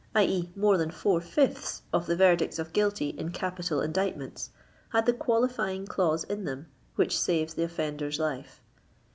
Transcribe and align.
e., 0.19 0.49
more 0.55 0.79
than 0.79 0.89
four 0.89 1.21
fifths 1.21 1.83
of 1.93 2.07
the 2.07 2.15
verdicts 2.15 2.57
of 2.57 2.73
guilty 2.73 3.09
in 3.09 3.29
capital 3.29 3.81
indictments, 3.81 4.49
had 4.89 5.05
the 5.05 5.13
qualifying 5.13 5.85
clause 5.85 6.23
in 6.23 6.43
them 6.43 6.65
which 6.95 7.19
saves 7.21 7.53
the 7.53 7.61
offender's 7.61 8.17
life. 8.17 8.63